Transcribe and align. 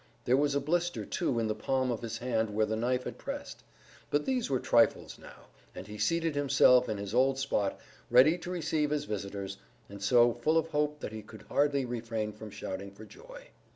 There 0.25 0.35
was 0.35 0.55
a 0.55 0.59
blister 0.59 1.05
too 1.05 1.37
in 1.39 1.47
the 1.47 1.53
palm 1.53 1.91
of 1.91 2.01
his 2.01 2.17
hand 2.17 2.49
where 2.55 2.65
the 2.65 2.75
knife 2.75 3.03
had 3.03 3.19
pressed; 3.19 3.63
but 4.09 4.25
these 4.25 4.49
were 4.49 4.59
trifles 4.59 5.19
now, 5.19 5.45
and 5.75 5.85
he 5.85 5.99
seated 5.99 6.33
himself 6.33 6.89
in 6.89 6.97
his 6.97 7.13
old 7.13 7.37
spot 7.37 7.79
ready 8.09 8.35
to 8.39 8.49
receive 8.49 8.89
his 8.89 9.05
visitors, 9.05 9.57
and 9.89 10.01
so 10.01 10.33
full 10.33 10.57
of 10.57 10.69
hope 10.69 11.01
that 11.01 11.13
he 11.13 11.21
could 11.21 11.43
hardly 11.43 11.85
refrain 11.85 12.33
from 12.33 12.49
shouting 12.49 12.89
for 12.89 13.05
joy. 13.05 13.49